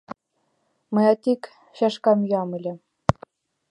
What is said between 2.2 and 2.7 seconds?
йӱам